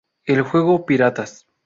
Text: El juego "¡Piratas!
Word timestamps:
El 0.25 0.41
juego 0.43 0.83
"¡Piratas! 0.87 1.45